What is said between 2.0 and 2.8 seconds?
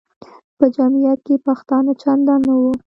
چندان نه وو.